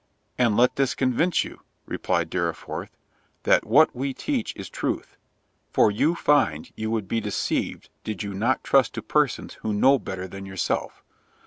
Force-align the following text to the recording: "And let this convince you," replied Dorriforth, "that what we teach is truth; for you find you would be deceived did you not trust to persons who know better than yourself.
"And 0.35 0.57
let 0.57 0.77
this 0.77 0.95
convince 0.95 1.43
you," 1.43 1.61
replied 1.85 2.31
Dorriforth, 2.31 2.97
"that 3.43 3.67
what 3.67 3.95
we 3.95 4.15
teach 4.15 4.51
is 4.55 4.67
truth; 4.67 5.15
for 5.73 5.91
you 5.91 6.15
find 6.15 6.71
you 6.75 6.89
would 6.89 7.07
be 7.07 7.21
deceived 7.21 7.89
did 8.03 8.23
you 8.23 8.33
not 8.33 8.63
trust 8.63 8.95
to 8.95 9.03
persons 9.03 9.53
who 9.61 9.73
know 9.73 9.99
better 9.99 10.27
than 10.27 10.43
yourself. 10.47 11.03